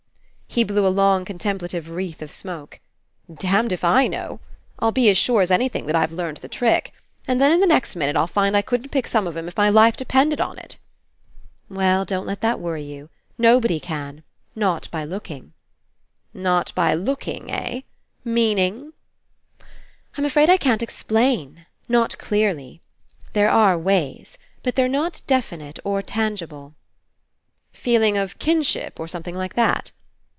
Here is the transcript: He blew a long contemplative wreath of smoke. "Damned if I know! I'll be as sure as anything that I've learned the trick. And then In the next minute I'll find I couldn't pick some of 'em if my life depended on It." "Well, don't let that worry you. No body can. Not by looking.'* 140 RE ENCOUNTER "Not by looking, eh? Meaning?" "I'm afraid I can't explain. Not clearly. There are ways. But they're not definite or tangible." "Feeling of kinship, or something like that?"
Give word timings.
He 0.53 0.65
blew 0.65 0.85
a 0.85 0.89
long 0.89 1.23
contemplative 1.23 1.87
wreath 1.87 2.21
of 2.21 2.29
smoke. 2.29 2.81
"Damned 3.33 3.71
if 3.71 3.85
I 3.85 4.07
know! 4.07 4.41
I'll 4.79 4.91
be 4.91 5.09
as 5.09 5.17
sure 5.17 5.41
as 5.41 5.49
anything 5.49 5.85
that 5.85 5.95
I've 5.95 6.11
learned 6.11 6.39
the 6.41 6.49
trick. 6.49 6.91
And 7.25 7.39
then 7.39 7.53
In 7.53 7.61
the 7.61 7.65
next 7.67 7.95
minute 7.95 8.17
I'll 8.17 8.27
find 8.27 8.57
I 8.57 8.61
couldn't 8.61 8.89
pick 8.89 9.07
some 9.07 9.27
of 9.27 9.37
'em 9.37 9.47
if 9.47 9.55
my 9.55 9.69
life 9.69 9.95
depended 9.95 10.41
on 10.41 10.57
It." 10.59 10.75
"Well, 11.69 12.03
don't 12.03 12.25
let 12.25 12.41
that 12.41 12.59
worry 12.59 12.83
you. 12.83 13.07
No 13.37 13.61
body 13.61 13.79
can. 13.79 14.23
Not 14.53 14.89
by 14.91 15.05
looking.'* 15.05 15.53
140 16.33 16.33
RE 16.33 16.41
ENCOUNTER 16.41 16.43
"Not 16.43 16.75
by 16.75 16.93
looking, 16.95 17.49
eh? 17.49 17.81
Meaning?" 18.25 18.91
"I'm 20.17 20.25
afraid 20.25 20.49
I 20.49 20.57
can't 20.57 20.83
explain. 20.83 21.65
Not 21.87 22.17
clearly. 22.17 22.81
There 23.31 23.49
are 23.49 23.77
ways. 23.77 24.37
But 24.63 24.75
they're 24.75 24.89
not 24.89 25.21
definite 25.27 25.79
or 25.85 26.01
tangible." 26.01 26.75
"Feeling 27.71 28.17
of 28.17 28.37
kinship, 28.37 28.99
or 28.99 29.07
something 29.07 29.37
like 29.37 29.53
that?" 29.53 29.93